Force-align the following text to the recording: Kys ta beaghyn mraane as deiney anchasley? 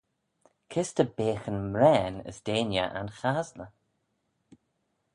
Kys 0.71 0.89
ta 0.95 1.03
beaghyn 1.15 1.59
mraane 1.71 2.17
as 2.29 2.37
deiney 2.45 2.85
anchasley? 2.99 3.69